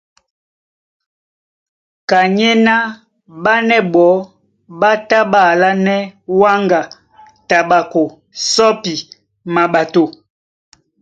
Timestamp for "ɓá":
4.79-4.91, 5.31-5.41